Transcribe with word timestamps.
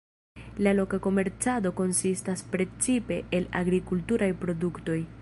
La 0.67 0.71
loka 0.77 0.99
komercado 1.05 1.73
konsistas 1.81 2.43
precipe 2.57 3.21
el 3.41 3.47
agrikulturaj 3.63 4.33
produktoj. 4.45 5.03